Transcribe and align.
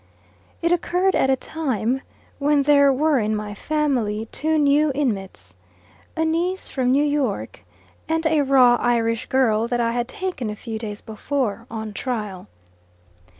It 0.63 0.71
occurred 0.71 1.13
at 1.13 1.29
a 1.29 1.35
time 1.35 2.01
when 2.39 2.63
there 2.63 2.91
were 2.91 3.19
in 3.19 3.35
my 3.35 3.53
family 3.53 4.27
two 4.31 4.57
new 4.57 4.91
inmates: 4.95 5.53
a 6.15 6.25
niece 6.25 6.67
from 6.67 6.91
New 6.91 7.03
York, 7.03 7.63
and 8.09 8.25
a 8.25 8.41
raw 8.41 8.77
Irish 8.77 9.27
girl 9.27 9.67
that 9.67 9.79
I 9.79 9.91
had 9.91 10.07
taken 10.07 10.49
a 10.49 10.55
few 10.55 10.79
days 10.79 11.01
before, 11.01 11.67
on 11.69 11.93
trial. 11.93 12.47